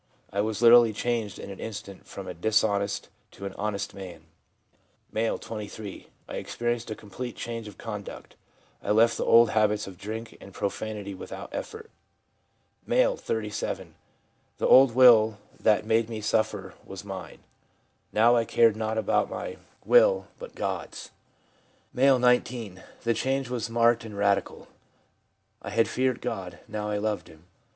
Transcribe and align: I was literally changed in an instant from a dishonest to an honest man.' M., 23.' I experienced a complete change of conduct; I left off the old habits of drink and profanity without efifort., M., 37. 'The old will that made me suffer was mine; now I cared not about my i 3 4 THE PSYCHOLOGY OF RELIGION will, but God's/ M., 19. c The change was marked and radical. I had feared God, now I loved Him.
I 0.33 0.41
was 0.41 0.63
literally 0.63 0.93
changed 0.93 1.37
in 1.37 1.51
an 1.51 1.59
instant 1.59 2.07
from 2.07 2.27
a 2.27 2.33
dishonest 2.33 3.09
to 3.33 3.45
an 3.45 3.53
honest 3.55 3.93
man.' 3.93 4.23
M., 5.15 5.37
23.' 5.37 6.07
I 6.27 6.37
experienced 6.37 6.89
a 6.89 6.95
complete 6.95 7.35
change 7.35 7.67
of 7.67 7.77
conduct; 7.77 8.35
I 8.81 8.89
left 8.89 9.11
off 9.13 9.17
the 9.17 9.25
old 9.25 9.51
habits 9.51 9.85
of 9.85 9.99
drink 9.99 10.39
and 10.41 10.55
profanity 10.55 11.13
without 11.13 11.51
efifort., 11.51 11.89
M., 12.89 13.15
37. 13.15 13.93
'The 14.57 14.67
old 14.67 14.95
will 14.95 15.37
that 15.59 15.85
made 15.85 16.09
me 16.09 16.19
suffer 16.19 16.73
was 16.83 17.05
mine; 17.05 17.43
now 18.11 18.35
I 18.35 18.43
cared 18.43 18.75
not 18.75 18.97
about 18.97 19.29
my 19.29 19.35
i 19.37 19.45
3 19.49 19.53
4 19.53 19.53
THE 19.53 19.59
PSYCHOLOGY 19.59 19.61
OF 19.61 19.91
RELIGION 19.91 19.91
will, 19.91 20.27
but 20.39 20.55
God's/ 20.55 21.11
M., 21.95 22.21
19. 22.21 22.75
c 22.77 22.81
The 23.03 23.13
change 23.13 23.51
was 23.51 23.69
marked 23.69 24.03
and 24.03 24.17
radical. 24.17 24.67
I 25.61 25.69
had 25.69 25.87
feared 25.87 26.21
God, 26.21 26.57
now 26.67 26.89
I 26.89 26.97
loved 26.97 27.27
Him. 27.27 27.43